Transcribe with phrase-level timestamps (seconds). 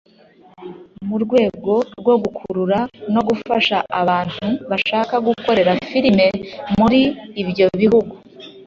[1.07, 2.79] mu rwego rwo gukurura
[3.13, 6.27] no gufasha abantu bashaka gukorera filime
[6.79, 7.01] muri
[7.41, 8.13] ibyo bihugu